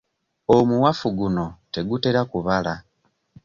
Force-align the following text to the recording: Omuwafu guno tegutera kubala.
Omuwafu 0.55 1.07
guno 1.17 1.45
tegutera 1.73 2.21
kubala. 2.31 2.73